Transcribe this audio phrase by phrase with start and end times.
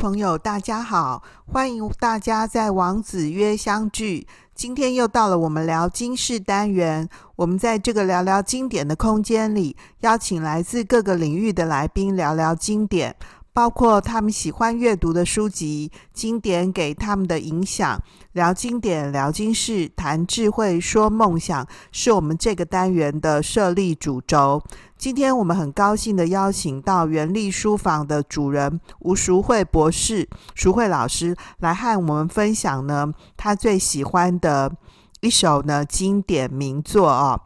[0.00, 4.26] 朋友，大家好，欢迎大家在王子约相聚。
[4.54, 7.06] 今天又到了我们聊经世单元，
[7.36, 13.14] 我们在这个聊聊经典的空间里，邀请来自各个领域的来宾聊聊经典。
[13.52, 18.00] 包括他们喜欢阅读的书籍，经典给他们的影响，
[18.32, 24.62] 聊经典，聊经世，谈智慧，说梦想，是我们这个单元的设立主轴。
[25.00, 34.70] 今天我们很高兴的邀请到元立书房的主人吴淑慧博士、淑慧老师来和我们分享呢，他最喜欢的
[35.22, 37.40] 一首呢经典名作哦。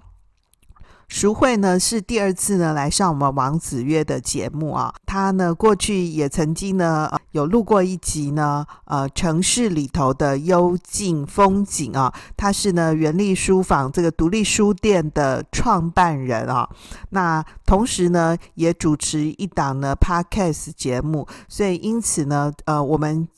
[1.14, 16.68] 淑慧呢是第二次呢来上我们王子约的节目啊，他呢过去也曾经呢有录过一集呢，呃城市里头的幽静风景啊，他是呢原力书房这个独立书店的创办人啊，
[17.10, 23.28] 那同时呢也主持一档呢 Podcast 节目，所以因此呢，呃我们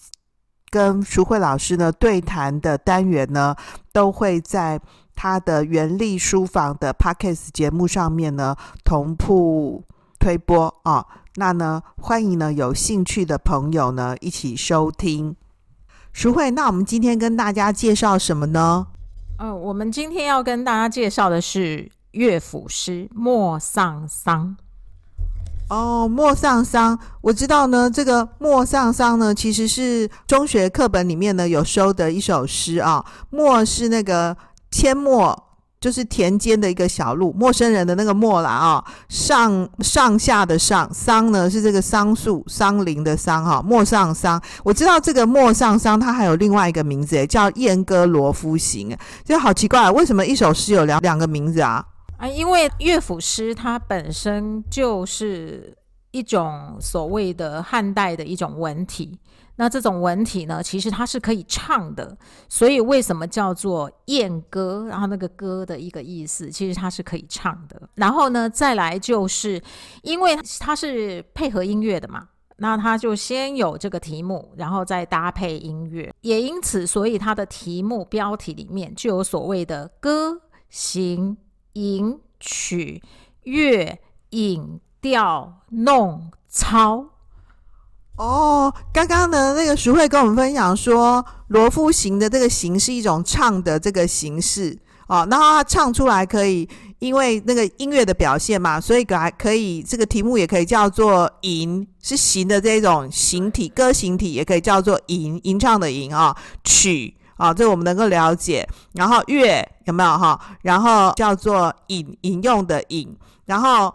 [0.71, 3.55] 跟淑慧老师呢对谈的单元呢
[3.93, 4.81] 都会在。
[5.17, 9.83] 他的原力书房的 Podcast 节目上面呢，同步
[10.19, 15.35] 推播啊，那呢，欢迎呢有兴趣的朋友呢一起收听。
[16.13, 18.87] 淑慧，那我们今天跟大家介绍什么呢？
[19.39, 24.57] 嗯、呃，我们今天要跟大家介绍的是乐府诗《莫上桑》。
[25.75, 34.37] 哦，《莫上桑》，我知道呢，这个《莫上桑》呢，其实是中学课本里面呢有收的一首诗啊，莫是那个。
[34.71, 35.45] 阡陌
[35.79, 44.43] 就是田间的一个小路，陌生人的那个陌啦啊，上上下的上，桑呢是这个桑树、桑林的桑哈，陌上桑。
[44.65, 48.91] 我知道这个陌上桑，它还有另外一个名字，叫《燕歌罗夫行》。
[49.23, 51.85] 就好奇怪，为什么一首诗有两两个名字啊？
[52.17, 55.77] 啊，因为乐府诗它本身就是
[56.11, 59.19] 一种所谓的汉代的一种文体。
[59.59, 62.17] 那这种文体呢，其实它是可以唱的，
[62.49, 64.87] 所以为什么叫做燕歌？
[64.89, 67.89] 然后那个歌的一个意思，其实它是可以唱的。
[67.95, 69.63] 然后呢，再来就是
[70.03, 72.29] 因为它是配合音乐的嘛，
[72.59, 81.35] 那它就先有这个题目，然后再搭配音乐，也因此，所以它的题目标题里面就有所谓的歌、行、
[81.73, 83.03] 吟、曲、
[83.45, 83.99] 乐、
[84.31, 87.07] 引、调、弄、操。
[88.17, 94.75] 哦，刚刚呢，那个徐慧跟我们分享说，罗敷行的这个行是一种唱的这个形式
[95.07, 96.67] 哦，然后他唱出来可以，
[96.99, 106.35] 因为那个音乐的表现嘛，所以还可以这个题目也可以叫做吟，是行的这种形体，歌形体也可以叫做吟，吟唱的吟啊，
[106.65, 108.67] 曲啊，这我们能够了解。
[108.95, 110.41] 然后乐有没有哈？
[110.63, 113.93] 然后叫做引，引用的引，然后。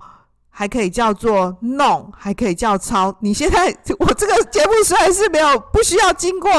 [0.61, 3.11] 还可以叫做弄，还可以叫操。
[3.21, 6.51] 你现在我这个节目虽然是没有不需要经过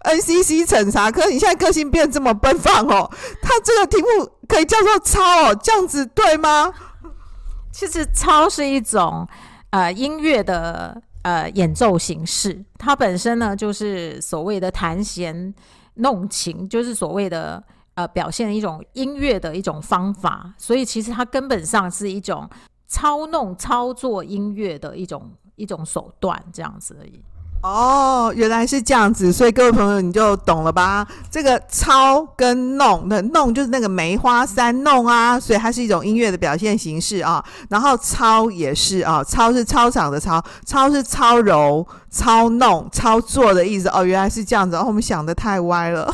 [0.00, 6.70] NCC 审查，可是你现在个性变这么奔放哦，它这个题目可以叫做操哦，这样子对吗？
[7.72, 9.26] 其实操是一种
[9.70, 15.54] 呃音乐的呃演奏形式，它本身呢就是所谓的弹弦
[15.94, 22.46] 弄琴，就是所谓的呃表现一种音乐的一种方法，所以其实它根本上是一种。
[22.86, 27.22] 操弄操作音乐的一种一种手段，这样子而已。
[27.66, 31.04] 哦，原来是这样子，所以各位朋友你就懂了吧？
[31.28, 37.44] 这个操跟弄，那弄就是那个梅花三弄啊，所以它是一种音乐的表现形式啊。
[37.68, 43.88] 然后操也是啊，操是操场的操，操是操柔、操弄、操作的意思。
[43.88, 46.08] 哦，原来是这样子，哦，我们想得太歪了。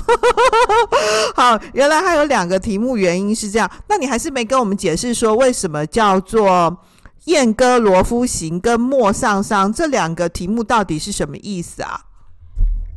[1.37, 3.71] 好，原来还有两个题目，原因是这样。
[3.89, 6.75] 那你还是没跟我们解释说为什么叫做？
[7.27, 12.06] 燕歌罗夫行跟莫上桑这两个题目到底是什么意思啊？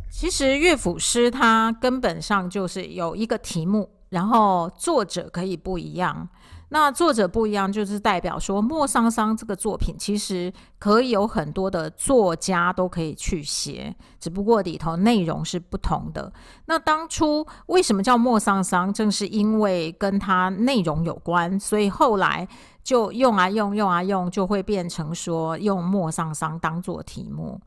[0.09, 6.27] 其实乐府诗它根本上就是有一个题目，然后作者可以不一样。
[6.69, 16.31] 那作者不一样，就是代表说陌上桑这个作品其实可以有很多的作家都可以去写，只不过里头内容是不同的。
[16.65, 18.93] 那当初为什么叫陌上桑？
[18.93, 22.47] 正是因为跟它内容有关，所以后来。
[22.85, 27.59] 就用啊用用啊用，就会变成说用陌上桑当做题目，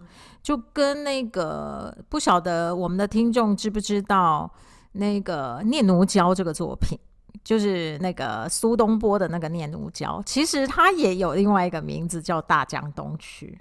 [0.45, 4.49] 就跟那个不晓得我们的听众知不知道
[4.93, 6.97] 那个《念奴娇》这个作品，
[7.49, 13.59] 就是那个苏东坡的那个《念奴娇》，其实它也有另外一个名字叫《大江东去》，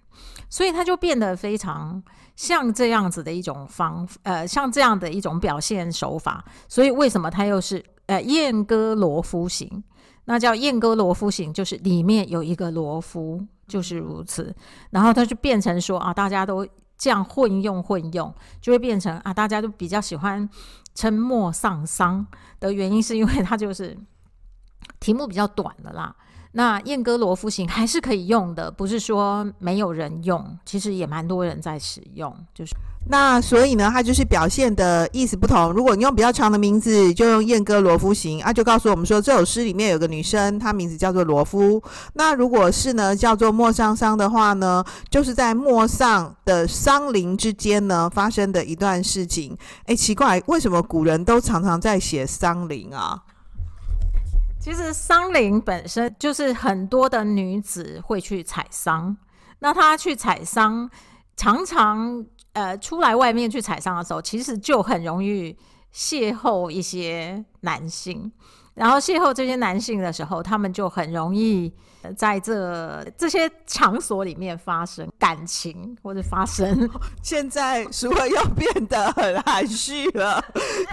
[0.50, 2.04] 所以它就变得非常
[2.36, 6.44] 像这样子的一种方，呃，像这样的一种表现手法。
[6.68, 9.70] 所以为什么它又是呃《燕歌罗敷行》？
[10.26, 14.54] 那叫燕歌罗敷行，就是里面有一个罗敷，就是如此。
[14.90, 16.68] 然后它就变成说啊，大家都
[16.98, 20.50] 这样混用混用，就会变成啊，大家都比较喜欢
[20.96, 22.26] 称莫丧丧
[22.60, 23.98] 的原因，是因为它就是
[25.00, 26.16] 题目比较短了啦。
[26.58, 32.36] 那燕歌罗敷行还是可以用的，不是说没有人用，其实也蛮多人在使用。
[32.52, 32.74] 就是
[33.10, 35.72] 那所以呢，它就是表现的意思不同。
[35.72, 41.80] 如果你用比较长的名字，就用燕歌罗敷行啊，就告诉我们说这首诗里面有个女生，她名字叫做罗敷。
[42.14, 49.56] 那如果是呢叫做莫丧丧的话呢，就是在莫丧的桑林之间呢发生的一段事情。
[49.86, 53.22] 哎，奇怪，为什么古人都常常在写桑林啊？
[54.68, 59.16] 其实桑林本身就是很多的女子会去采桑，
[59.60, 60.92] 那她去采桑，
[61.38, 65.56] 常常呃出来外面去采桑的时候，其实就很容易
[65.94, 68.30] 邂逅一些男性，
[68.74, 71.74] 然后邂逅这些男性的时候，他们就很容易。
[72.16, 76.90] 在这这些场所里面发生感情或者发生，
[77.22, 80.44] 现在淑惠又变得很含蓄了，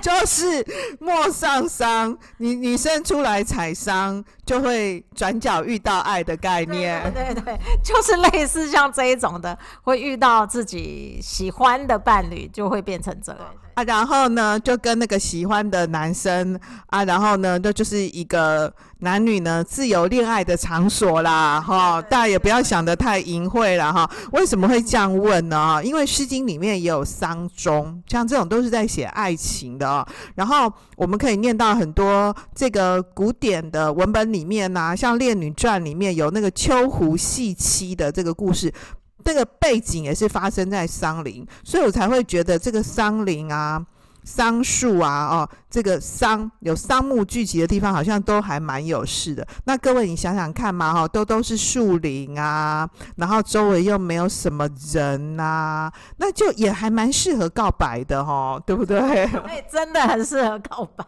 [0.03, 0.65] 就是
[0.99, 24.09] 莫丧丧，你女生出来采丧就会转角遇到爱的概念，对对对，就是类似像这一种的，会遇到自己喜欢的伴侣，就会变成这个啊，然后呢，就跟那个喜欢的男生啊，然后呢，那就是一个男女呢自由恋爱的场所啦，哈，大家也不要想得太淫秽了哈。
[24.33, 25.81] 为什么会这样问呢？
[25.85, 30.07] 因为《诗经》里面也有丧钟，像这种都是在写爱情的哦。
[30.37, 38.73] 然后我们可以念到很多这个古典的文本里面呐、啊，像《列女传》里面有那个秋胡戏妻的这个故事。
[39.25, 43.85] 这个背景也是发生在桑林，所以我才会觉得这个桑林啊、
[44.23, 49.47] 桑树啊、哦，这个桑有桑木聚集的地方，好像都还蛮有事的。
[49.65, 59.01] 那各位你想想看嘛，哈、都都是树林啊，然后周围又没有什么人啊，那就也还蛮适合告白的，哈、对不对？
[59.27, 61.05] 对，真的很适合告白，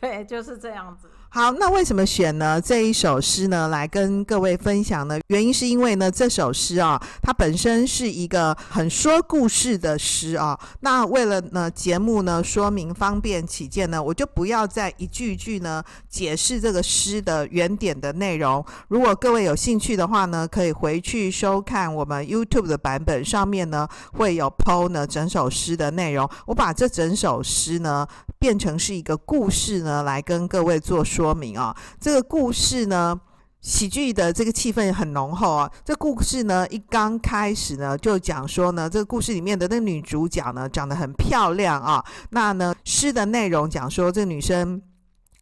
[0.00, 1.08] 对，就是这样子。
[1.28, 5.18] 好，那为什么选呢这一首诗呢来跟各位分享呢？
[5.26, 10.58] 原因是因为呢这首诗啊，它本身是一个很说故事的诗啊。
[10.80, 18.64] 那为了呢节目呢说明方便起见呢，我就不要再一句一句呢解释这个诗的原点的内容。
[18.88, 26.26] 如果各位有兴趣的话呢，可以回去收看我们 YouTube 的版本，上面呢会有 PO 呢整首诗的内容。
[26.46, 28.06] 我把这整首诗呢
[28.38, 31.15] 变成是一个故事呢来跟各位做说。
[31.16, 33.18] 说明啊，这个故事呢，
[33.62, 35.70] 喜剧的这个气氛很浓厚啊。
[35.82, 42.04] 这故事呢，一刚开始呢，就讲说呢，这个故事里面的那个女主角呢，长得很漂亮啊。
[42.32, 44.82] 那呢，诗的内容讲说，这个女生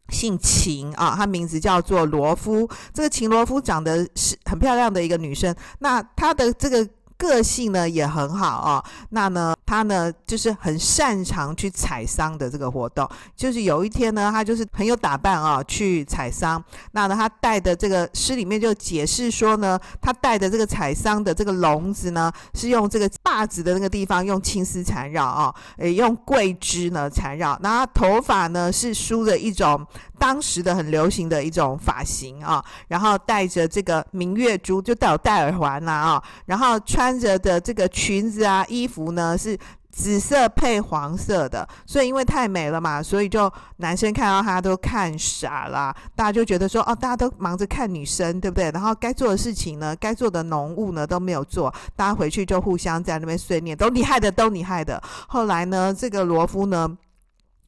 [0.07, 2.69] 姓秦啊，她名字叫做罗夫。
[2.93, 5.53] 这个秦罗夫长得是很漂亮的一个女生。
[5.79, 6.87] 那她的这个。
[7.17, 29.85] 个性呢也很好啊、那呢他呢就是很擅长去采桑的这个活动，就是有一天呢他就是很有打扮啊、去采桑，那呢他带的这个诗里面就解释说呢，他带的这个采桑的这个笼子呢是用这个耙子的那个地方用青丝缠绕啊，诶用桂枝呢缠绕，那他头发呢是梳的一种
[30.17, 36.79] 当时的很流行的一种发型啊，然后戴着这个明月珠，就带有戴耳环啦啊，然后。
[36.85, 39.54] 穿着的这个裙子啊，衣服呢是
[39.95, 48.69] 紫色配黄色的，所以因为太美了嘛，所以就男生看到她都看傻了，大家就觉得说哦，大家都忙着看女生，对不对？
[48.71, 55.01] 然后该做的事情呢，该做的农务呢都没有做，大家回去就互相在那边碎念，都你害的，都你害的。
[55.27, 56.97] 后来呢，这个罗夫呢。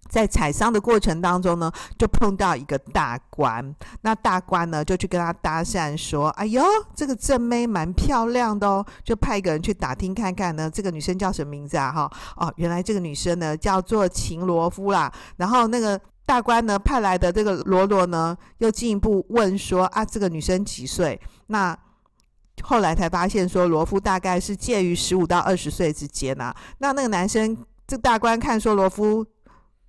[0.10, 6.64] 在采桑的过程当中呢，就碰到一个大官，那大官呢就去跟他搭讪说：“哎呦，
[6.96, 11.92] 这个正妹蛮漂亮的哦。”就派一个人去打听看看呢，这个女生叫什么名字啊？
[11.92, 15.12] 哈哦，原来这个女生呢叫做秦罗敷啦。
[15.36, 21.78] 然后那个大官呢派来的这个罗罗呢，又进一步问说：“啊，这个女生几岁？”那
[22.64, 26.56] 后来才发现说，罗夫大概是介于十五到二十岁之间啊。
[26.80, 29.26] 那那个男生，这大官看说罗夫。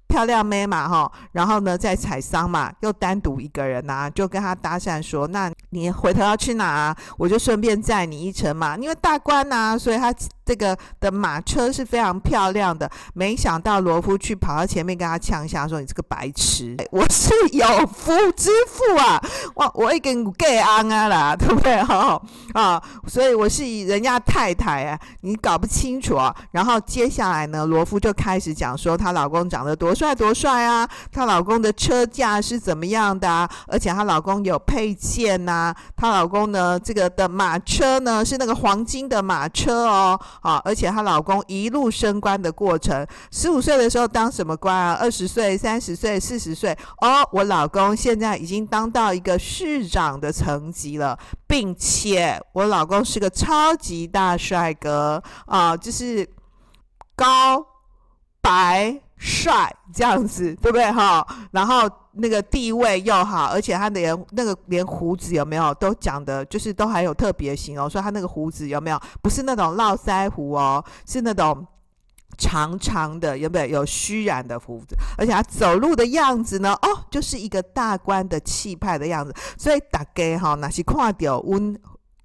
[0.08, 6.96] 漂亮妹嘛，哈，然后呢，在采桑嘛，又单独一个人呐、就跟他搭讪说：“那你回头要去哪啊？
[7.18, 8.76] 我就顺便载你一程嘛。
[8.78, 10.12] 因为大官呐、所以他
[10.48, 12.90] 这个的马车是非常漂亮的。
[13.12, 19.20] 没想到罗夫去跑到前面跟他呛一下，说：‘你这个白痴， 我是有夫之妇啊，
[19.54, 21.82] 我我已经给安啊啦， 对不对？
[21.82, 22.18] 哈
[22.54, 26.34] 啊，所以我是人家太太啊，你搞不清楚啊。
[26.52, 29.94] 然后接下来呢，罗夫就开始讲说，她老公长得多。
[29.98, 30.88] 帅多帅啊！
[31.10, 33.50] 她老公的车架是怎么样的啊？
[33.66, 35.74] 而且她老公有配件呐。
[35.96, 44.94] 她老公呢，这个的马车呢是那个黄金的马车哦啊，而且她老公一路升官的过程，十五岁的时候当什么官啊？
[45.00, 56.28] 二十岁、三十岁、四十岁，哦，我老公现在已经当到一个市长的层级了，并且我老公是个超级大帅哥啊，就是
[57.16, 57.64] 高
[58.40, 59.00] 白。
[59.20, 61.26] 帅这样子，对不对哈？
[61.50, 67.88] 然后那个地位又好，而且他连那个连胡子有没有都讲的，就是都还有特别型哦。
[67.88, 69.00] 说他那个胡子有没有？
[69.22, 71.66] 不是那种络腮胡哦，是那种
[72.36, 73.66] 长长的，有没有？
[73.80, 79.32] 有虚染的胡子，而且他走路的样子呢，哦，就是一个大官的气派的样子。
[79.56, 81.78] 所以大家哈，那是看到温。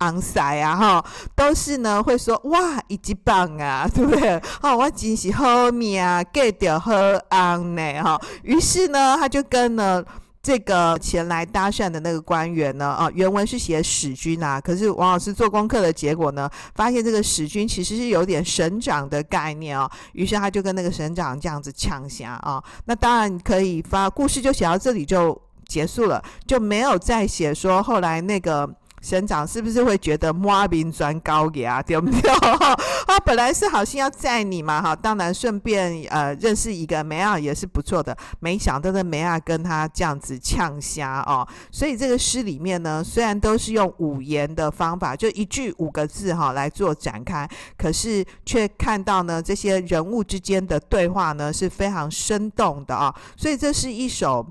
[0.03, 1.05] 昂塞啊哈，
[1.35, 4.35] 都是呢会说哇，一级棒啊， 对不对？
[4.61, 6.93] 哦，我真是好命啊，给掉好
[7.29, 8.19] 昂呢哈。
[8.43, 10.03] 于是呢，他就跟了
[10.41, 19.89] 这个前来搭讪的那个官员呢，啊，原文是写使君啊，可是王老师做功课的结果呢，发现这个使君其实是有点省长的概念哦。
[20.11, 22.61] 于是他就跟那个省长这样子呛下啊。
[22.85, 28.69] 那当然可以发故事就写到这里就结束了，就没有再写说后来那个。
[29.03, 32.21] 省长是不是会觉得莫名转高雅， 对不对？
[33.05, 54.47] 他本来是好心要载你嘛，哈，当然顺便呃认识一个梅亚也是不错的，没想到的梅亚跟他这样子呛瞎哦，所以这个诗里面呢，虽然都是用五言的方法，就一句五个字哈来做展开，可是却看到呢这些人物之间的对话呢是非常生动的啊，所以这是一首。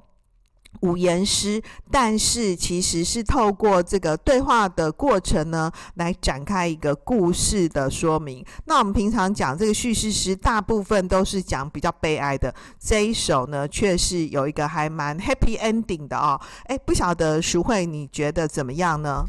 [0.81, 8.45] 五言诗，但是其实是透过这个对话的过程呢，来展开一个故事的说明。
[8.65, 16.41] 那我们平常讲这个叙事诗，大部分都是讲比较悲哀的，这一首呢，却是有一个还蛮 happy ending 的哦。
[16.65, 19.25] 哎，不晓得淑慧你觉得怎么样呢？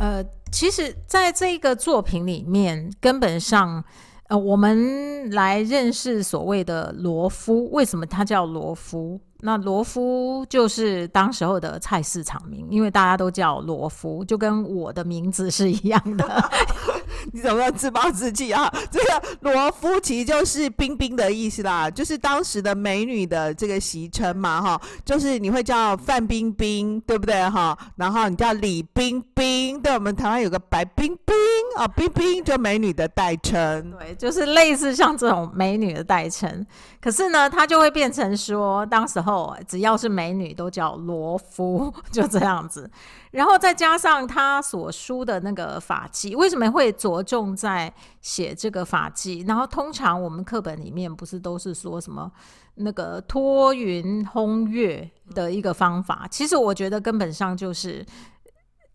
[0.00, 3.84] 呃，其实在这个作品里面，根本上。
[4.28, 9.18] 呃，我们来认识所谓的罗夫，为什么他叫罗夫？
[9.40, 16.50] 那罗夫就是当时候的菜市场名，因为大家都叫罗夫，就跟我的名字是一样的。
[17.32, 18.72] 你怎么要自暴自弃啊？
[18.90, 27.76] 这个罗夫其实就是冰冰的意思啦，就是当时的美女的这个昵称嘛，哈，就是你会叫范冰冰，对不对哈？
[27.96, 31.34] 然后你叫李冰冰，对，我们台湾有个白冰冰
[31.76, 36.64] 啊，冰冰就美女的代称，对，就是类似像这种美女的代称。
[37.00, 42.90] 可是呢，它就会变成说，当时候只要是美女都叫罗夫， 就这样子。
[43.30, 47.92] 然后再加上他所书的那个发髻，为什么会着重在
[48.22, 49.46] 写这个发髻？
[49.46, 52.32] 然后通常我们课本里面不是都是说什么
[52.76, 56.26] 那个托云烘月的一个方法？
[56.30, 58.04] 其实我觉得根本上就是，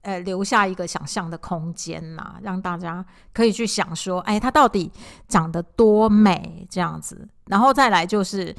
[0.01, 4.91] 呃，留下一个想象的空间呐，让大家可以去想说，哎，他到底
[5.27, 7.27] 长得多美这样子。
[7.45, 8.55] 然后再来就是。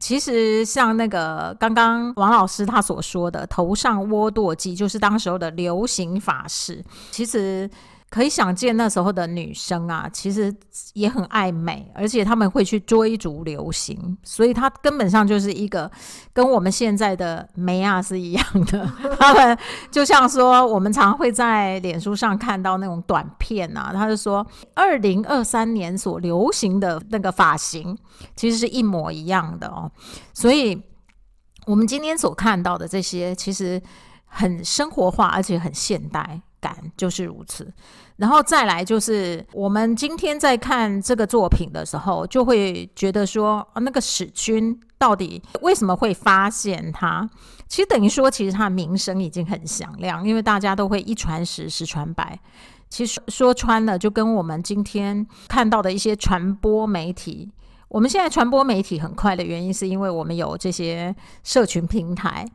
[0.00, 6.82] 其实像那个刚刚王老师他所说的头上窝舵髻，就是当时候的流行法式。
[7.10, 7.68] 其实
[8.12, 10.54] 可以想见那时候的女生啊，其实
[10.92, 15.90] 也很爱美，而且他们会去追逐流行，所以她根本上就是一个
[16.34, 18.86] 跟我们现在的美亚是一样的。
[19.18, 19.58] 他们
[19.90, 27.96] 就像说，我们常会在脸书上看到那种短片啊，他就说二零二三年所流行的那个发型。
[28.36, 29.90] 其实是一模一样的哦，
[30.34, 30.80] 所以
[31.66, 33.80] 我们今天所看到的这些，其实
[34.26, 37.70] 很生活化，而且很现代感，就是如此。
[38.16, 47.28] 然后再来就是，我们今天在看这个作品的时候，就会觉得说，那个使君到底为什么会发现他？
[47.68, 52.38] 其实等于说，其实他的名声已经很响亮，因为大家都会一传十，十传百。
[52.88, 57.50] 其实说穿了，就跟我们今天看到的一些传播媒体，
[57.88, 62.46] 我们现在传播媒体很快的原因，是因为我们有这些社群平台。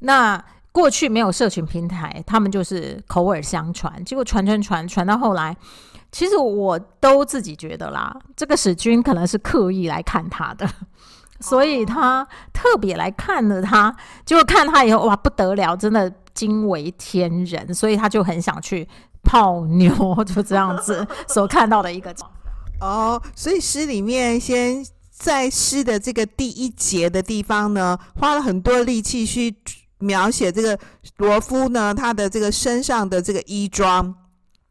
[0.00, 0.44] 那
[0.76, 5.56] 过去没有社群平台，他们就是口耳相传，结果传传传传到后来，
[6.12, 10.68] 其实我都自己觉得啦，这个史君可能是刻意来看他的，
[11.40, 18.86] 所以他特别来看了他，结果看他以后哇不得了，真的惊为天人，所以他就很想去。
[19.28, 19.92] 泡妞
[20.24, 22.14] 就这样子 所看到的一个
[22.80, 29.56] 哦，所以诗里面先在诗的这个第一节的地方呢，花了很多力气去
[29.98, 30.78] 描写这个
[31.16, 34.14] 罗夫呢，他的这个身上的这个衣装，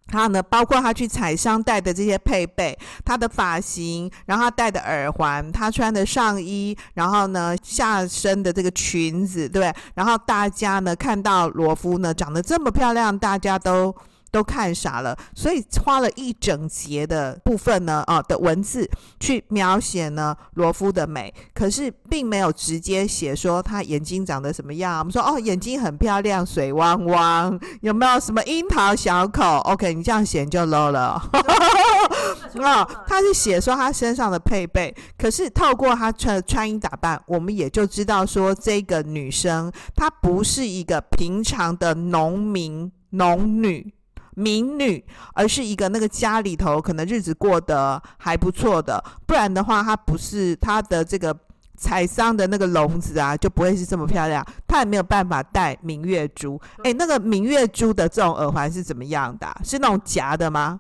[0.08, 9.74] 他呢包括他去采桑带的这些配备，他的发型，然后他戴的耳环，他穿的上衣，然后呢下身的这个裙子，对对？
[9.96, 13.96] 然后大家呢看到罗夫呢长得这么漂亮，大家都。
[14.35, 18.85] 都看傻了，所以花了一整节的部分呢，啊的文字
[19.17, 24.99] 去描写呢罗夫的美，可是并没有直接写说他眼睛长得什么样。
[24.99, 31.13] 我们说哦，眼睛很漂亮，水汪汪，有没有什么樱桃小口？OK，你这样写就 low 了。
[32.61, 43.93] 啊，他是写说他身上的配备，可是透过他穿穿衣打扮，我们也就知道说这个女生她不是一个平常的农民、农女、
[44.35, 51.35] 民女，而是一个那个家里头可能日子过得还不错的，不然的话，她不是她的这个
[51.77, 56.59] 采桑的那个笼子啊，就不会是这么漂亮，她也没有办法戴明月珠。
[56.83, 59.61] 哎，那个明月珠的这种耳环是怎么样的啊？
[59.63, 60.79] 是那种夹的吗？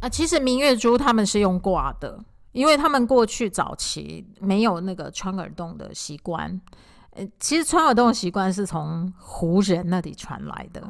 [0.00, 2.18] 啊，其实明月珠他们是用挂的，
[2.52, 6.60] 因为他们过去早期没有那个穿耳洞的习惯。
[7.16, 10.80] 呃，其实穿耳洞的习惯是从胡人那里传来的，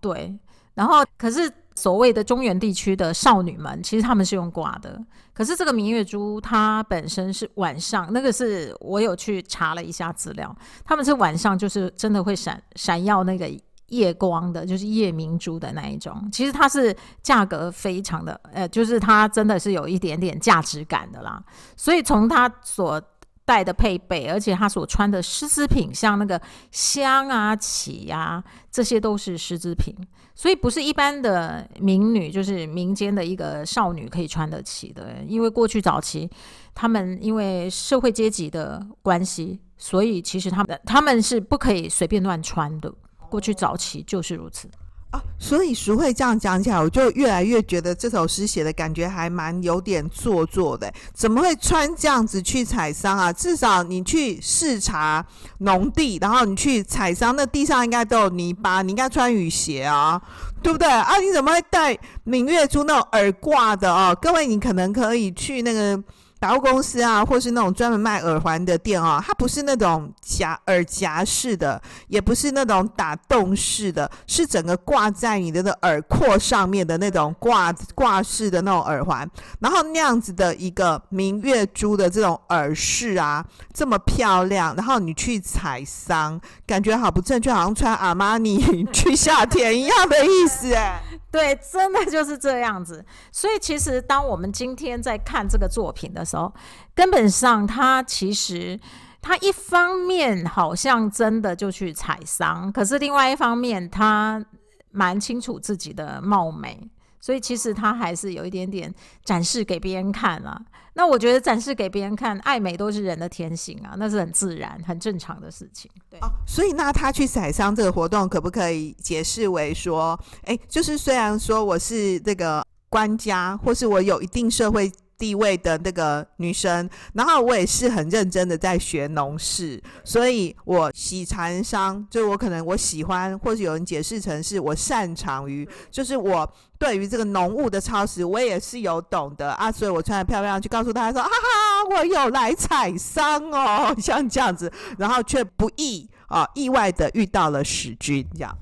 [0.00, 0.38] 对。
[0.78, 4.98] 然后，可是所谓的中原地区的少女们，其实他们是用挂的。
[5.34, 13.50] 可是这个明月珠它本身是晚上，那个是我有去查了一下资料，他们是晚上就是真的会闪闪耀那个。
[13.88, 21.42] 夜光的，就是夜明珠的那一种，其实它是价格非常的，呃，就是它真的是有一点点价值感的啦。
[21.74, 23.00] 所以从它所
[23.48, 26.38] 带的配备，而且他所穿的丝织品，像那个
[26.70, 29.96] 香啊、旗啊，这些都是丝织品，
[30.34, 35.14] 所以不是一般的民女，就是民间的一个少女可以穿得起的。
[35.26, 36.28] 因为过去早期，
[36.74, 42.92] 他们因为社会阶级的关系，所以其实他们的他们是不可以随便乱穿的。
[43.30, 44.68] 过去早期就是如此
[45.10, 50.92] 啊，所以淑惠这样讲起来，我就越来越觉得这首诗写的感觉还蛮有点做作的。
[51.14, 53.32] 怎么会穿这样子去采桑啊？
[53.32, 55.24] 至少你去视察
[55.60, 60.20] 农地，然后你去采桑，那地上应该都有泥巴，你应该穿雨鞋啊，
[60.62, 60.86] 对不对？
[60.86, 64.14] 啊，你怎么会戴明月珠那种耳挂的哦？
[64.20, 65.98] 各位，你可能可以去那个。
[66.40, 79.28] 百货公司啊，或是那种专门卖耳环的店啊，它不是那种夹耳夹式的，也不是那种打洞式的，是整个挂在你的那耳廓上面的那种挂挂式的那种耳环。
[79.60, 84.74] 然后那样子的一个明月珠的这种耳饰啊，这么漂亮。
[84.76, 91.02] 然后你去采桑，感觉好不正确，好像穿阿玛尼去夏天一样的意思哎。
[91.30, 93.04] 对，真的就是这样子。
[93.30, 96.52] 所以其实当我们今天在看这个作品的时候，
[96.94, 98.78] 根本上他其实
[99.20, 104.44] 他一方面好像真的就去采桑，可是另外一方面他
[104.90, 106.88] 蛮清楚自己的貌美，
[107.20, 110.60] 所以其实他还是有一点点展示给别人看了。
[110.94, 115.88] 那我觉得展示给别人看，爱美都是人的天性啊，那是很自然、很正常的事情。
[116.10, 124.90] 对，哦，所以那他去采桑这个活动，可不可以解释为说，哎，就是虽然说我是这个官家，或是我有一定社会。
[125.18, 148.56] 地位的那个女生，然后我也是很认真的在学农事，所以我喜蚕桑，就我可能我喜欢，或者有人解释成是我擅长于，就是我对于这个农务的操持，我也是有懂的啊，所以我穿得漂漂亮，去告诉大家说，哈哈，我有来采桑哦， 像这样子，然后却不意啊意外的遇到了史君这样。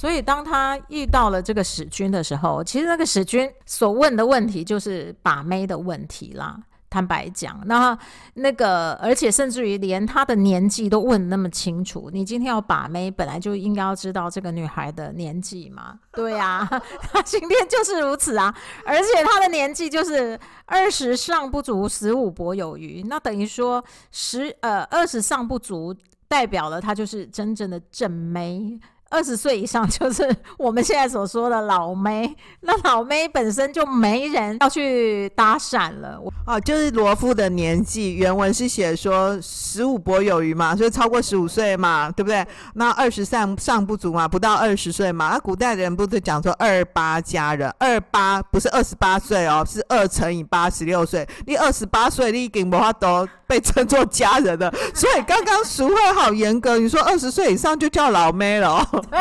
[0.00, 6.58] 所以，当他遇到了这个使君的时候，其实那个使君所问的问题就是把妹的问题啦。
[6.88, 7.96] 坦白讲，那
[8.32, 12.08] 那个，而且甚至于连他的年纪都问那么清楚。
[12.14, 16.00] 你今天要把妹，本来就应该要知道这个女孩的年纪嘛。
[16.12, 16.82] 对呀、啊，
[17.22, 18.56] 今天就是如此啊。
[18.86, 23.02] 而且他的年纪就是二十上不足，十五博有余。
[23.06, 25.94] 那等于说十呃二十上不足，
[26.26, 28.80] 代表了他就是真正的正妹。
[29.10, 36.18] 二十岁以上就是我们现在所说的老妹，那老妹本身就没人要去搭讪了。
[36.46, 42.46] 哦，就是罗夫的年纪，原文是写说十五博有余嘛，所以超过十五岁嘛，对不对？
[42.74, 45.30] 那二十上上不足嘛，不到二十岁嘛。
[45.30, 51.28] 那古代人不是讲说二八佳人，二八不是二十八岁哦，是二乘以八十六岁。
[51.46, 54.72] 你二十八岁，你已经没法都被称作佳人了。
[54.94, 58.86] 所以刚刚淑惠好严格，你说二十岁以上就叫老妹了。
[59.10, 59.20] 对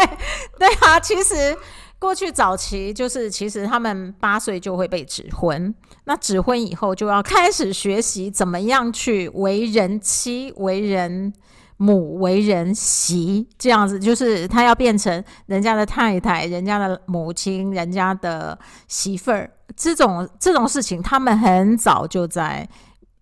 [0.57, 1.55] 对啊，其实
[1.97, 5.73] 过去早期就是，其实他们八岁就会被指婚，
[6.05, 11.33] 那指婚以后就要开始学习怎么样去为人妻、为人
[11.75, 22.67] 母、为人媳，这样子就是他要变成人家的太太、人家的母亲、人家的媳妇儿，这种这种事情，他们很早就在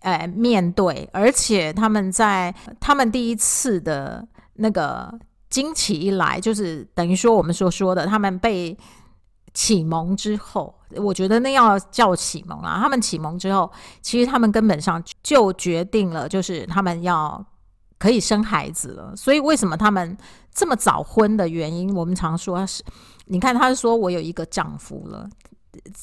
[0.01, 5.11] 呃面对，而且他们在他们第一次的那个。
[5.49, 8.77] 经期一来，就是等于说我们所说的，他们被
[9.53, 12.79] 启蒙之后，我觉得那要叫启蒙啊。
[12.81, 17.43] 他们启蒙之后，其实他们根本上就决定了，就是他们要
[17.97, 19.15] 可以生孩子了。
[19.15, 20.15] 所以为什么他们
[20.53, 22.83] 这么早婚的原因，我们常说是，
[23.25, 25.27] 你看他说我有一个丈夫了，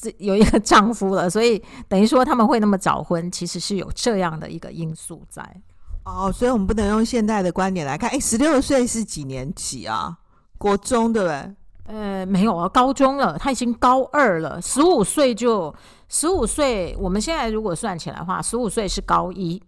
[0.01, 5.61] 这有一个丈夫了，所以等于说他们会那么早婚，其实是有这样的一个因素在。
[6.05, 8.09] 哦，所以我们不能用现代的观点来看。
[8.09, 10.17] 哎，十六岁是几年级啊？
[10.57, 11.55] 国中对不对？
[11.87, 15.73] 呃，没有啊，高中了，他已经高二了，十五岁就
[16.09, 16.95] 十五岁。
[16.99, 19.61] 我们现在如果算起来的话，十五岁是高一，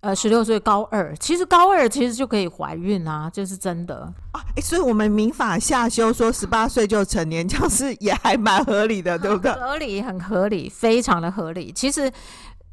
[0.00, 1.14] 呃，十六岁高二。
[1.16, 4.40] 其实高二其实就可以怀孕啊，这是真的啊。
[4.56, 9.52] 哎，所以我们民法下修说十八岁就成年，这样是也还蛮合理的，对不对？
[9.52, 11.70] 合理，很合理，非常的合理。
[11.70, 12.10] 其实，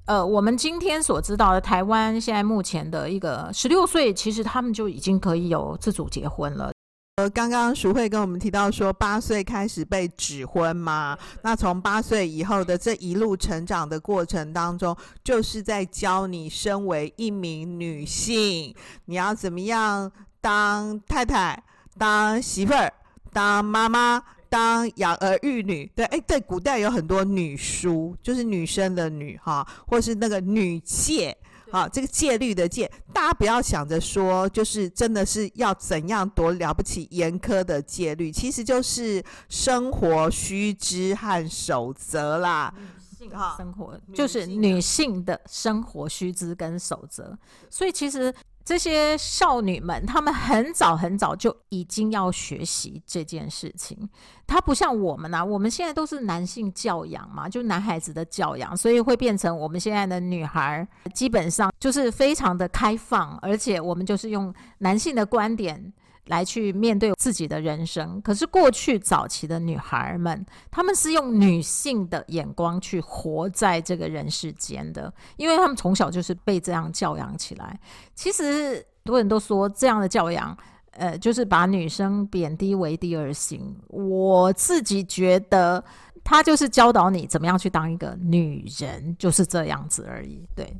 [0.06, 6.72] 呃，我们今天所知道的台湾现在目前的一个十六岁，其实他们就已经可以有自主结婚了。
[7.16, 21.64] 呃，刚刚淑慧跟我们提到说，八岁开始被指婚嘛，那从八岁以后的这一路成长的过程当中，就是在教你身为一名女性，你要怎么样当太太、
[21.98, 22.94] 当媳妇儿、
[23.34, 25.92] 当妈妈、当养儿育女。
[25.96, 31.38] 对，哎，对，古代有很多女书，就是女生的女哈，或是那个女戒。
[31.72, 42.74] 啊，这个戒律的戒，大家不要想着说，就是真的是要怎样多了不起严苛的戒律，其实就是生活须知和守则啦。
[42.78, 42.86] 女
[43.18, 47.38] 性生活就是女性的生活须知跟守则，
[47.70, 48.34] 所以其实。
[48.66, 54.10] 这些少女们，她们很早很早就已经要学习这件事情。
[54.48, 65.94] 她不像我们啊，我们现在都是男性教养嘛，就男孩子的教养，所以会变成我们现在的女孩基本上就是非常的开放，而且我们就是用男性的观点。
[66.28, 77.80] 来去面对自己的人生，可是过去早期的女孩们，她们是用女性的眼光去活在这个人世间的，因为她们从小就是被这样教养起来。
[78.16, 80.58] 其实很多人都说这样的教养，
[80.92, 83.76] 呃，就是把女生贬低为第二性。
[83.90, 85.84] 我自己觉得，
[86.24, 90.44] 她就是教导你怎么样去当一个女人，就是这样子而已。
[90.56, 90.76] 对。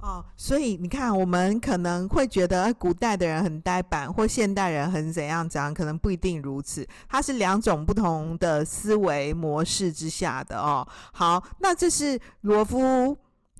[0.00, 6.86] 哦，所以你看，我们可能会觉得古代的人很呆板，或现代人很怎样怎样，可能不一定如此。
[7.08, 10.86] 它是两种不同的思维模式之下的哦。
[11.12, 13.16] 好，那这是罗夫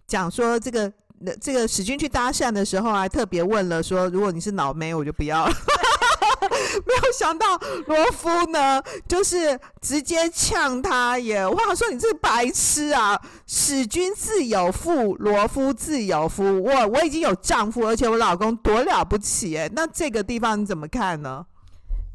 [0.06, 0.92] 讲说这个
[1.40, 5.52] 这个史君去搭讪的时候，还特别问了说，如果你是脑妹，我就不要了。
[6.86, 11.46] 没有想到罗夫呢，就是直接呛他耶！
[11.46, 13.20] 哇，说你这个白痴啊！
[13.46, 16.62] 使君自有妇，罗夫自有夫。
[16.62, 19.70] 我我已经有丈夫，而且我老公多了不起哎！
[19.74, 21.44] 那这个地方你怎么看呢？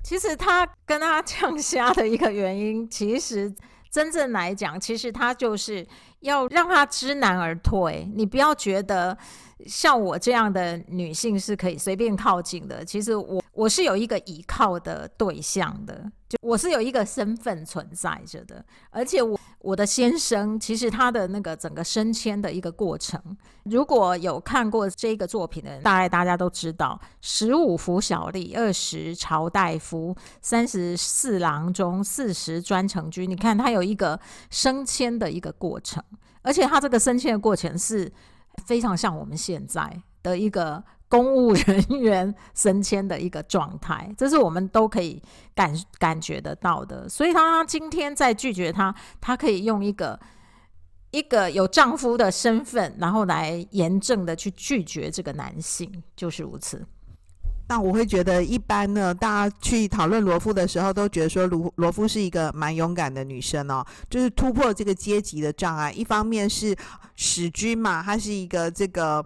[0.04, 3.54] 其实他跟他呛瞎的一个原因，其实
[3.92, 5.86] 真正来讲，其实他就是
[6.22, 8.12] 要让他知难而退。
[8.16, 9.18] 你不要觉得。
[9.68, 12.84] 像我这样的女性是可以随便靠近的。
[12.84, 18.64] 其实我我是有一个依靠的对象的，就我是有一个身份存在着的。
[18.90, 23.22] 而且我我的先生其实他的那个整个升迁的一个过程，
[23.64, 33.30] 如果有看过这个作品的人，大概大家都知道：十五服小吏，二十朝大夫，三十四郎中，四十专承军。
[33.30, 36.04] 你看他有一个升迁的一个过程，
[36.42, 38.12] 而且他这个升迁的过程是。
[38.66, 45.22] 非常像我们现在的一个公务人员升迁的一个状态，这是我们都可以
[45.54, 47.08] 感感觉得到的。
[47.08, 50.20] 所以他今天在拒绝他，他可以用一个
[51.12, 56.84] 一个有丈夫的身份，然后来严正的去拒绝这个男性，就是如此。
[57.74, 65.92] 那我会觉得，一般呢，大家去讨论罗夫的时候，都觉得说罗罗夫是一个蛮勇敢的女生哦，就是突破这个阶级的障碍。
[65.92, 66.76] 一方面是
[67.16, 69.26] 使君嘛，他是一个这个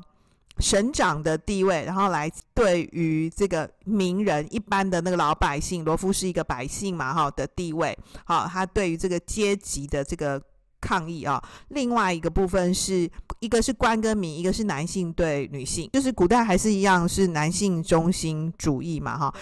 [0.60, 10.42] 省长的地位，然后来对于这个名人一般的那个老百姓，罗夫是一个百姓嘛，哈的地位，好，他对于这个阶级的这个。
[10.88, 11.44] 抗议啊！
[11.70, 13.10] 另外一个部分是
[13.42, 19.34] 一个是官跟民，一个是男性对女性，就是古代还是一样是男性中心主义嘛，哈。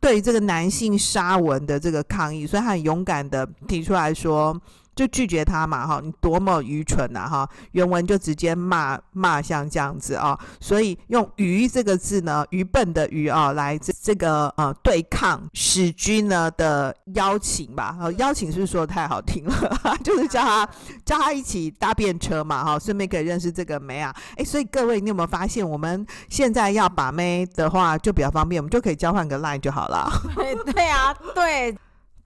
[0.00, 4.54] 对于这个男性沙文的这个抗议，所以他很勇敢的提出来说。
[5.00, 7.48] 就拒绝他嘛，哈，你多么愚蠢呐，哈！
[7.72, 19.72] 原文就直接骂骂像这样子啊，所以用“愚”这个字呢，愚笨的“愚”啊，来这这个呃对抗使君呢的邀请吧，呃，邀请是不是说的太好听了？
[20.04, 20.68] 就是叫他
[21.06, 30.10] 叫他一起搭便车嘛，哈，顺便可以认识这个妹啊，哎，所以各位你有没有发现，我们现在要把妹的话就比较方便，我们就可以交换个 line 就好了。
[30.74, 31.74] 对啊，对。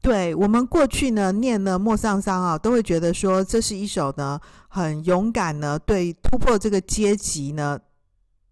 [0.05, 4.39] 对，我们过去呢念呢莫桑桑啊，都会觉得说这是一首呢
[4.69, 7.79] 很勇敢呢，对突破这个阶级呢，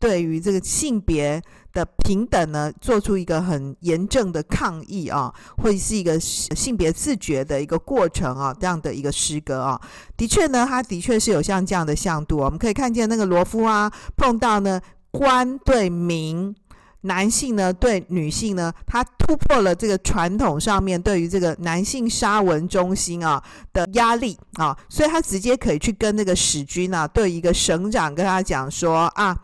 [0.01, 1.43] 对于这个性别
[1.75, 9.79] 的平等呢，做出一个很严正的抗议啊，会是一个性别自觉的一个过程啊，这样的一个诗歌啊，
[10.17, 16.57] 的确呢，它的确是有像这样的向度，我们可以看见那个罗夫啊，碰到呢官对民。
[17.03, 29.37] 男性呢，对女性呢，他突破了这个传统上面对于这个男性沙文中心啊的压力啊，所以他直接可以去跟那个使君啊，对一个省长跟他讲说啊，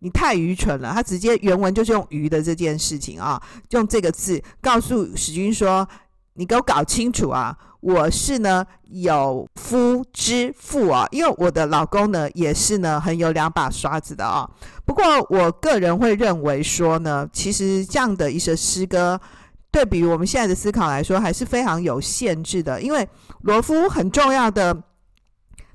[0.00, 0.92] 你太愚蠢了。
[0.92, 5.88] 他直接原文就是用“愚”的这件事情啊，用这个字告诉使君说，
[6.34, 7.56] 你给我搞清楚啊。
[7.80, 14.48] 我是呢有夫之妇啊，因为我的老公呢也是呢很有两把刷子的啊。
[14.84, 19.20] 不过我个人会认为说呢，其实这样的一些诗歌，
[19.70, 23.08] 对比我们现在的思考来说，还是非常有限制的，因为
[23.42, 24.76] 罗夫很重要的。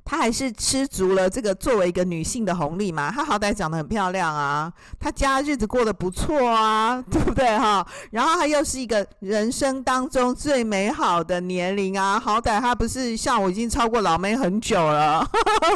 [0.05, 3.09] 她还是吃足了这个作为一个女性的红利嘛？
[3.11, 7.85] 她好歹长得很漂亮啊，她家日子过得不错啊， 对不对哈？
[8.11, 15.27] 然后她又是一个人生当中最美好的年龄啊，好歹她不是像我已经超过老妹很久了。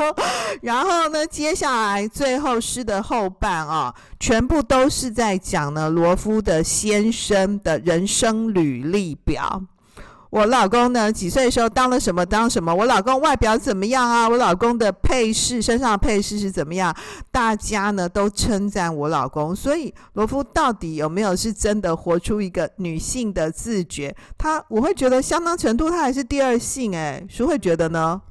[0.61, 9.61] 然后呢，接下来最后诗的后半啊，全部都是在讲呢罗夫的先生的人生履历表。
[10.29, 12.73] 我老公呢，几岁的时候当了什么当什么？
[12.73, 14.27] 我老公外表怎么样啊？
[14.27, 16.93] 我老公的配饰，身上的配饰是怎么样？
[17.31, 19.55] 大家呢都称赞我老公。
[19.55, 24.13] 所以罗夫到底有没有是真的活出一个女性的自觉？
[24.37, 26.93] 他我会觉得相当程度他还是第二性。
[26.93, 28.21] 哎，谁会觉得呢？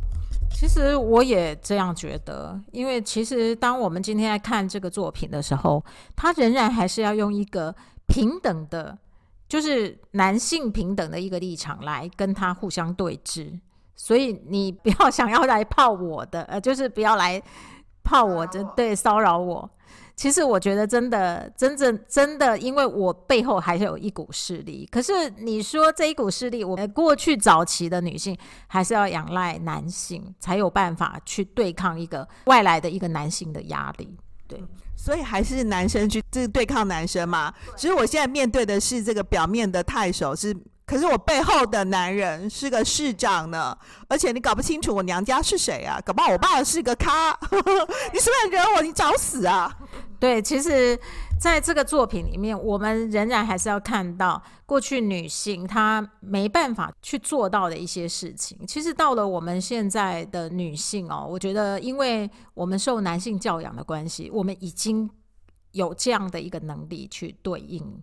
[0.55, 5.83] 其实我也这样觉得，因为其实当我们今天来看这个作品的时候，
[6.15, 7.75] 他仍然还是要用一个
[8.07, 8.97] 平等的。
[9.49, 13.61] 就是男性平等的一个立场来跟他互相对峙，
[13.95, 17.43] 所以你不要想要来泡我的，呃， 就是不要来
[18.03, 19.71] 泡我，这对骚扰我。
[20.17, 24.89] 其实我觉得真的，真正真的，因为我背后还是有一股势力。
[24.91, 28.35] 可是你说这一股势力，我们过去早期的女性
[28.67, 34.17] 还是要仰赖男性才有办法去对抗一个外来的一个男性的压力，
[34.49, 34.63] 对。
[34.97, 37.53] 所以还是男生去这对抗男生嘛？
[37.77, 40.57] 其实我现在面对的是这个表面的太守，是，
[40.87, 43.77] 可是我背后的男人是个市长呢。
[44.09, 46.01] 而且你搞不清楚我娘家是谁啊？
[46.07, 48.83] 搞不好我爸是个咖， 你是不是惹我？
[48.83, 49.77] 你找死啊！
[50.19, 50.99] 对，其实。
[51.39, 58.59] 在这个作品里面，我们仍然还是要看到过去女性她没办法去做到的一些事情。
[58.67, 65.11] 其实到了我们现在的女性哦，我觉得，因为我们受男性教养的关系，我们已经
[65.73, 68.03] 有这样的一个能力去对应，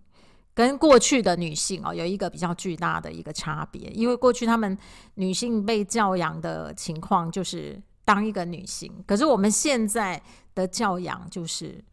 [0.54, 3.90] 跟过去的女性哦有一个比较巨大的一个差别。
[3.90, 4.78] 因为过去她们
[5.14, 10.22] 女性被教养的情况就是当一个女性，可是我们现在
[10.54, 11.84] 的教养就是。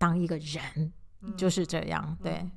[0.00, 0.90] 当一个人
[1.36, 2.50] 就是这样，嗯、对、嗯、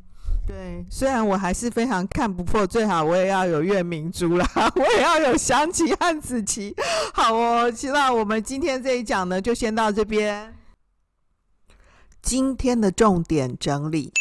[0.47, 0.85] 对。
[0.89, 6.73] 虽然我还是非常看不破，最好我也要有月明珠啦， 我也要有祥琪和子琪。
[7.13, 10.55] 好哦，那我们今天这一讲呢，就先到这边。
[12.21, 14.13] 今天的重点整理，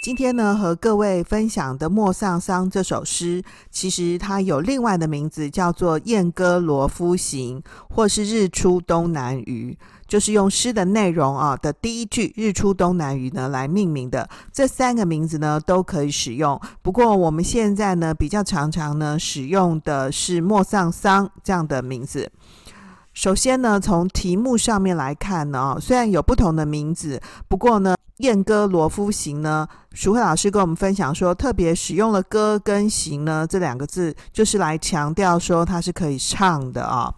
[0.00, 9.76] 今天呢和各位分享的《莫桑桑》这首诗，其实它有另外的名字，叫做《燕歌罗夫行》，或是《日出东南隅》。
[10.06, 16.58] 就是用诗的内容啊的第一句“日出东南隅”呢来命名的，这三个名字呢都可以使用。
[16.80, 22.30] 不过我们现在呢比较常常呢使用的是“莫桑桑”这样的名字。
[23.12, 37.14] 首先呢，从题目上面来看呢，虽然有不同的名字，不过呢，《燕歌罗夫行》呢，淑慧老师跟我们分享说，特别使用了“歌”跟“行”呢这两个字，就是来强调说它是可以唱的啊。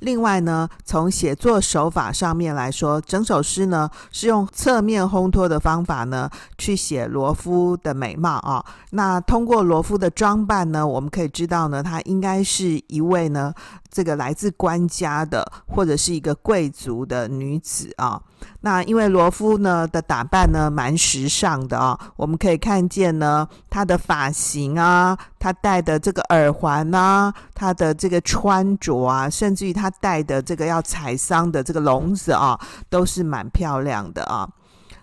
[0.00, 8.64] 另外呢，从写作手法上面来说，整首诗呢是用侧面烘托的方法呢去写罗夫的美貌啊。
[8.90, 13.52] 那通过罗夫的装扮呢，我们可以知道呢，她应该是一位呢
[13.90, 18.20] 这个来自官家的或者是一个贵族的女子啊。
[18.60, 34.48] 那因为罗夫呢的打扮呢蛮时尚的啊，我们可以看见呢她的发型啊，她戴的这个耳环啊，她的这个穿着啊，甚至于她戴的这个要采桑的这个笼子啊，都是蛮漂亮的啊。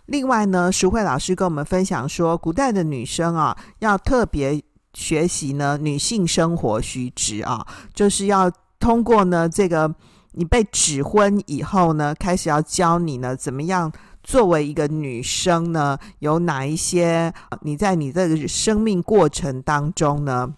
[0.06, 8.52] 另外呢，淑慧老师跟我们分享说，古代的女生啊，要特别学习呢女性生活须知啊，就是要
[8.86, 9.96] 通过呢这个。
[10.38, 13.90] 你被指婚以后呢，开始要教你呢，怎么样
[14.22, 20.54] 作为一个女生呢，有哪一些你在你这个生命过程当中呢，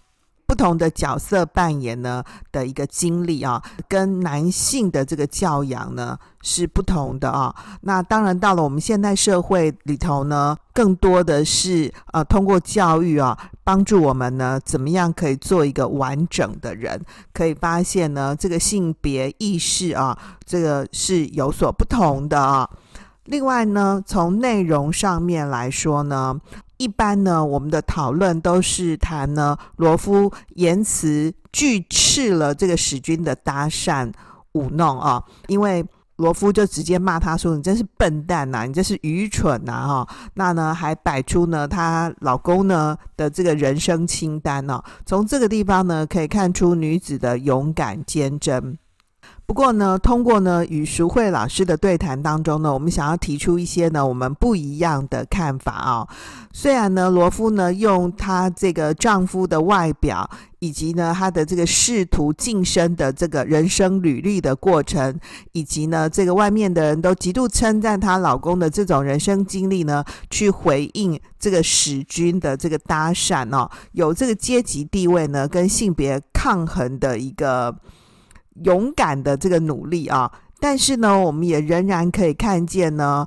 [0.48, 7.54] 不同的角色扮演呢的一个经历啊，跟男性的这个教养呢是不同的啊。
[7.82, 16.98] 那当然到了我们现代社会里头呢，更多的是呃通过教育啊，帮助我们呢怎么样可以做一个完整的人，
[17.34, 22.68] 可以发现呢这个性别意识啊，这个是有所不同的啊。
[23.24, 26.40] 另外呢，从内容上面来说呢。
[26.78, 34.12] 一般呢，我们的讨论都是谈呢，罗夫言辞拒斥了这个史君的搭讪
[34.52, 35.84] 舞弄啊，因为
[36.16, 48.78] 罗夫就直接骂他说：“你真是笨蛋呐、啊，你真是愚蠢呐！”哈，那呢还摆出呢她老公呢的这个人生清单呢、啊，从这个地方呢可以看出女子的勇敢坚贞。
[49.48, 56.06] 不过呢，通过呢与淑慧老师的对谈当中呢，我们想要提出一些呢我们不一样的看法啊。
[56.52, 65.18] 虽然呢，罗夫呢用她这个丈夫的外表，以及呢她的这个仕途晋升的这个人生履历的过程，
[65.52, 77.74] 以及呢这个外面的人都极度称赞她老公的这种人生经历呢，去回应这个史君的这个搭讪哦，有这个阶级地位呢跟性别抗衡的一个。
[78.64, 83.26] 勇敢的这个努力啊，但是呢，我们也仍然可以看见呢，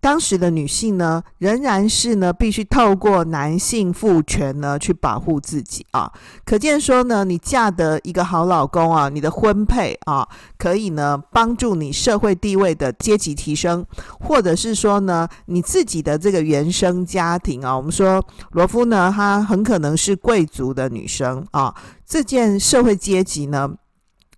[0.00, 6.10] 当时的女性呢，仍然是呢，必须透过男性父权呢去保护自己啊。
[6.42, 13.84] 可见说呢，你嫁得一个好老公啊，你的婚配啊，可以呢帮助你社会地位的阶级提升，
[14.18, 21.74] 或者是说呢，你自己的这个原生家庭啊，我们说罗夫呢，她很可能是贵族的女生啊，
[22.06, 23.70] 这件社会阶级呢。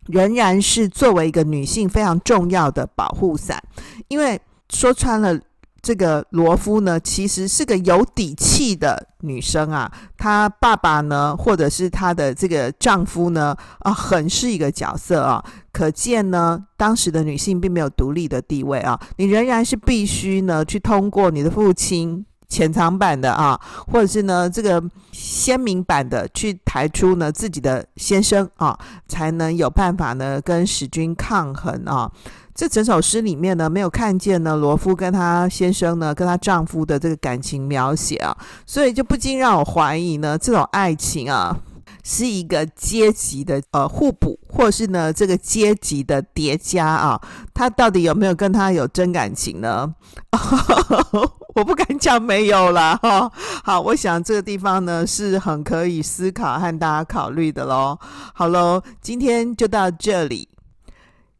[0.06, 3.62] 仍然是作为一个女性非常重要的保护伞，
[4.08, 5.38] 因为说穿了，
[5.80, 9.90] 这个罗夫呢，其实是个有底气的女生啊。
[10.16, 15.44] 她爸爸呢，或者是她的这个丈夫呢，啊，很是一个角色啊。
[15.72, 22.24] 可见呢，当时的女性并没有独立的地位啊，你仍然是必须呢，去通过你的父亲。
[22.52, 23.58] 潜藏版的啊，
[23.90, 32.12] 或者是呢，这个鲜明版的去抬出呢自己的先生啊，才能有办法呢跟史君抗衡啊。
[32.54, 38.36] 这整首诗里面呢，没有看见呢罗夫跟她先生呢跟她丈夫的这个感情描写啊，
[38.66, 41.56] 所以就不禁让我怀疑呢，这种爱情啊
[42.04, 47.18] 是一个阶级的呃互补，或是呢这个阶级的叠加啊，
[47.54, 49.94] 他到底有没有跟他有真感情呢？
[51.54, 53.30] 我不敢讲没有啦哈，
[53.62, 57.98] 好，我想这个地方呢是很可以思考和大家考虑的喽。
[58.34, 60.48] 好喽，今天就到这里，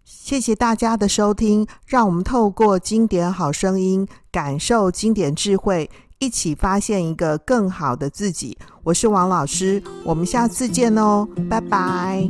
[0.04, 8.58] 谢谢大家的收听，让我们透过经典好声音，感受经典智慧，一起发现一个更好的自己。
[8.84, 12.28] 我是王老师，我们下次见哦，拜拜。